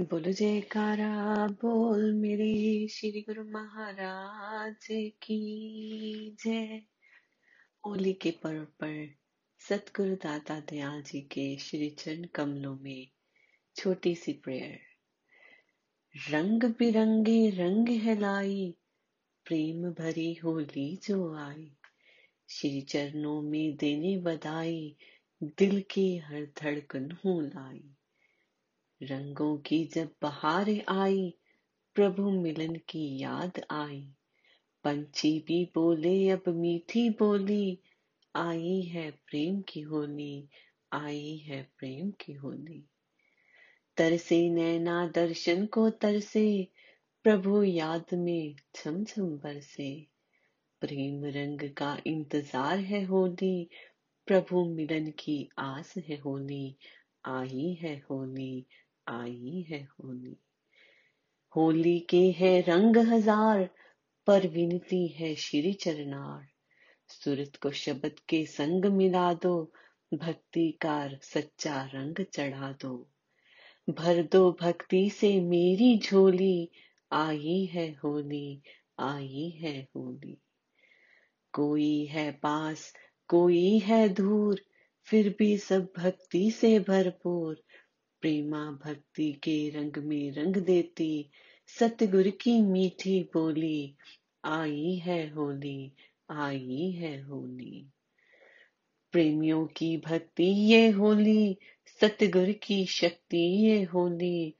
[0.00, 4.86] बोलो जयकारा, बोल मेरे श्री गुरु महाराज
[5.22, 6.82] की जय।
[7.86, 9.14] होली के पर्व पर
[9.58, 13.08] सतगुरु दाता दयाल जी के श्री चरण कमलों में
[13.76, 14.78] छोटी सी प्रेयर।
[16.30, 18.74] रंग बिरंगे रंग है लाई
[19.44, 21.72] प्रेम भरी होली जो आई।
[22.50, 24.96] श्री चरणों में देने बधाई,
[25.42, 27.96] दिल की हर धड़कन हो लाई।
[29.02, 31.34] रंगों की जब बहार आई,
[31.94, 34.08] प्रभु मिलन की याद आई।
[34.84, 37.78] पंछी भी बोले, अब मीठी बोली,
[38.36, 40.48] आई है प्रेम की होली,
[40.92, 42.84] आई है प्रेम की होली।
[43.96, 46.68] तरसे नैना दर्शन को तरसे,
[47.22, 50.06] प्रभु याद में छम बरसे।
[50.80, 53.68] प्रेम रंग का इंतज़ार है होली,
[54.26, 56.76] प्रभु मिलन की आस है होली,
[57.26, 58.66] आई है होली
[59.08, 60.36] आई है होली।
[61.56, 63.68] होली के है रंग हज़ार,
[64.26, 66.48] पर विनती है श्री चरनार
[67.08, 69.72] सुरत को शब्द के संग मिला दो,
[70.14, 73.08] भक्ति का सच्चा रंग चढ़ा दो।
[73.90, 76.70] भर दो भक्ति से मेरी झोली,
[77.12, 78.62] आई है होली,
[78.98, 80.38] आई है होली।
[81.52, 82.92] कोई है पास,
[83.28, 84.60] कोई है दूर,
[85.02, 87.62] फिर भी सब भक्ति से भरपूर
[88.22, 91.30] प्रेमा भक्ति के रंग में रंग देती,
[91.78, 93.94] सतगुर की मीठी बोली,
[94.44, 95.92] आई है होली,
[96.30, 97.86] आई है होली।
[99.12, 101.56] प्रेमियों की भक्ति ये होली,
[102.00, 104.54] सतगुर की शक्ति ये होली,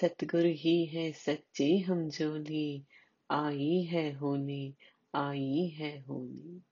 [0.00, 2.84] सतगुर ही है सच्चे हम जोली
[3.30, 4.74] आई है होली,
[5.14, 6.62] आई है होली।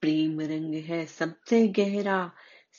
[0.00, 2.32] प्रेम रंग है सबसे गहरा,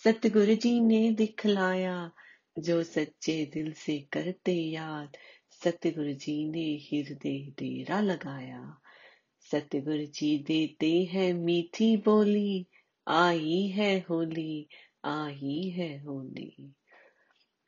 [0.03, 2.11] सतगुरु जी ने दिखलाया
[2.59, 5.17] जो सच्चे दिल से करते याद,
[5.63, 8.81] सतगुरु जी ने हृदय डेरा लगाया।
[9.51, 12.65] सतगुरु जी देते हैं मीठी बोली,
[13.07, 14.67] आई है होली,
[15.05, 16.73] आई है होली।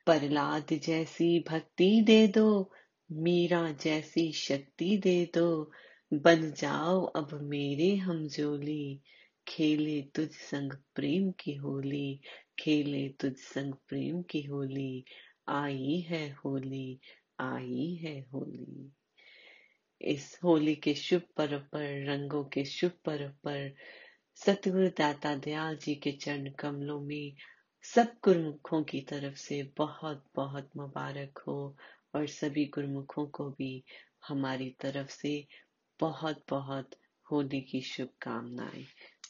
[0.06, 2.72] प्रहलाद जैसी भक्ति दे दो,
[3.12, 5.70] मीरा जैसी शक्ति दे दो,
[6.14, 9.00] बन जाओ अब मेरे हमजोली
[9.48, 12.20] खेले तुझ संग प्रेम की होली।
[12.58, 15.04] खेले तुझ संग प्रेम की होली।
[15.48, 17.00] आई है होली,
[17.40, 18.92] आई है होली।
[20.00, 23.74] इस होली के शुभ पर्व पर, रंगों के शुभ पर्व पर,
[24.34, 27.32] सतगुरु दाता दयाल जी के चरण कमलों में,
[27.82, 31.76] सब गुरुमुखों की तरफ़ से बहुत बहुत मुबारक हो
[32.14, 33.84] और सभी गुरुमुखों को भी
[34.28, 35.46] हमारी तरफ़ से
[36.00, 36.90] बहुत बहुत
[37.30, 38.86] होली की शुभकामनाएँ।